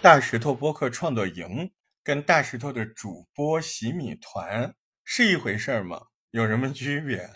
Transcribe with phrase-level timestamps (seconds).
[0.00, 1.70] 大石头播客创作营
[2.02, 6.00] 跟大石头的主播洗米团是一回事吗？
[6.30, 7.30] 有什么区别？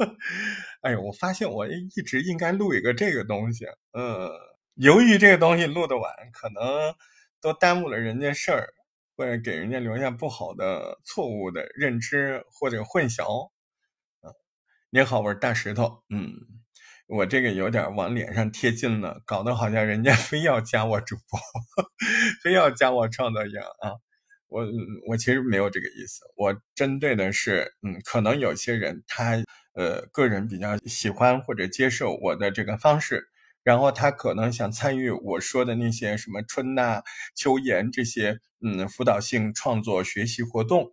[0.82, 3.66] 哎呦，我发现我一直应该录一个这个东西。
[3.92, 4.30] 嗯，
[4.74, 6.94] 由于这个东西录的晚，可能
[7.40, 8.68] 都耽误了人家事儿，
[9.16, 13.50] 或者给人家留下不好的、错误的认知或者混淆。
[14.90, 16.02] 你好，我是大石头。
[16.10, 16.32] 嗯。
[17.08, 21.38] 我这个有点往脸上贴金了，搞得好像人家 非要加我主播，
[22.42, 23.94] 非要加我创作营啊！
[24.48, 24.64] 我
[25.08, 29.36] 我其实没有这个意思，我针对的是，嗯，可能有些人他
[29.74, 33.28] 呃个人比较喜欢或者接受我的这个方式，
[33.62, 37.02] 然后他可能想参与我说的那些什么春呐、
[37.36, 40.92] 秋妍这些嗯辅导性创作学习活动。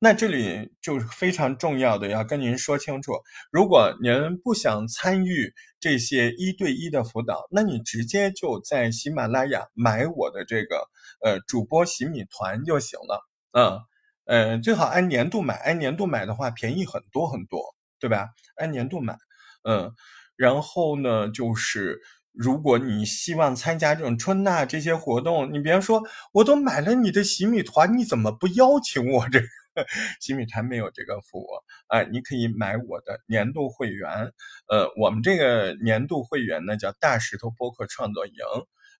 [0.00, 3.14] 那这里就是非常重要的，要跟您说清楚。
[3.50, 10.88] 如果您不想参与这些一对一的辅导，那你直接就在喜马拉雅买我的这个
[11.24, 13.28] 呃主播洗米团就行了。
[13.52, 13.80] 嗯
[14.26, 17.60] 嗯，最好按年度买，按年度买的话便宜很多很多，
[17.98, 18.28] 对吧？
[18.56, 19.16] 按年度买，
[19.64, 19.92] 嗯，
[20.36, 22.00] 然后呢，就是
[22.32, 26.02] 如果你希望参加这种春娜这些活动，你别说
[26.32, 29.40] 我都买了你的洗米团，你怎么不邀请我这？
[30.20, 31.46] 新米团没有这个服务，
[31.88, 34.32] 哎，你可以买我的年度会员。
[34.68, 38.34] 呃，我们这个年度会员呢叫大石头播客创作营，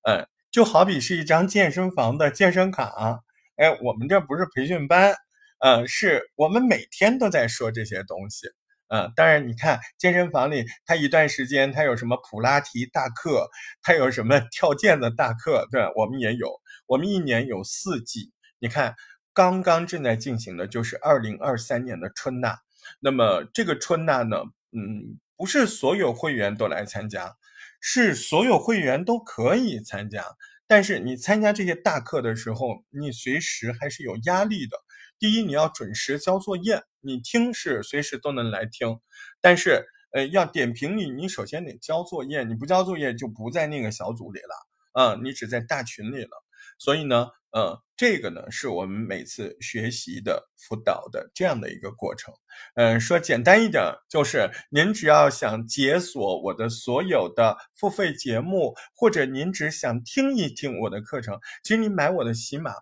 [0.08, 3.20] 嗯，就好比是一张健身房的健身卡。
[3.56, 5.14] 哎，我们这不是培训班，
[5.60, 8.46] 呃，是我们每天都在说这些东西。
[8.88, 13.48] 嗯，当然，你看健身房里，它一段时间它有什么普拉提大课，
[13.82, 16.60] 它有什么跳毽的大课，对我们也有。
[16.86, 18.94] 我们一年有四季，你看。
[19.38, 22.58] 刚刚正在进行的就是二零二三年的春纳，
[22.98, 24.38] 那么这个春纳呢，
[24.72, 27.36] 嗯，不是所有会员都来参加，
[27.78, 30.24] 是所有会员都可以参加，
[30.66, 34.76] 但是你参加这些大课的时候，你随时还是有压力的。
[35.20, 38.98] 第一，你要准时交作业，你听是随时都能来听，
[39.40, 46.42] 但是呃，要点评你，你首先得交作业，你不交作业就不在那个小组里了，啊，你只在大群里了。
[46.76, 52.34] 所以呢，呃，这个呢是我们每次学习的辅导的这样的一个过程。
[52.74, 62.72] 嗯，说简单一点，就是您只要想解锁我的所有的付费节目，或者您只想听一听我的课程，其实你买我的喜马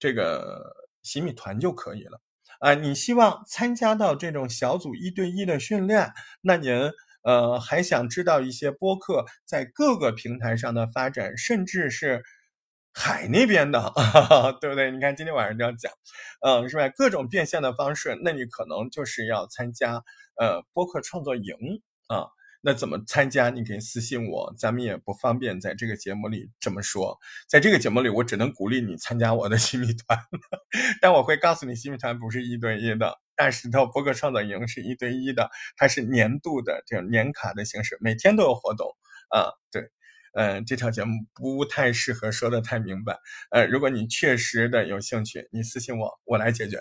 [0.00, 0.74] 这个
[1.04, 2.20] 洗米团就可以了。
[2.58, 6.90] 啊，你希望参加到这种小组一对一的训练，那您
[7.22, 12.24] 呃还想知道一些播客在各个平台上的发展，甚至是。
[12.98, 13.92] 海那边的，
[14.60, 14.90] 对不对？
[14.90, 15.92] 你看今天晚上就要讲，
[16.44, 16.88] 嗯，是吧？
[16.88, 20.02] 各种变现的方式，那你可能就是要参加
[20.36, 21.54] 呃播客创作营
[22.08, 22.26] 啊。
[22.60, 23.50] 那怎么参加？
[23.50, 27.16] 你可以私信我，咱们也不方便在这个节目里这么说。
[27.48, 30.18] 在这个节目里，我只能鼓励你参加我的新米团，
[31.00, 38.88] 但我会告诉你，新米团不是一对一的，大石头播客创作营是一对一的，它是年度的这种年卡的形式，每天都有活动
[39.30, 39.88] 啊，对。
[40.38, 43.18] 嗯，这条节目不太适合说的太明白。
[43.50, 46.78] 呃，如果你确实的有兴趣，你私信我，我来解决。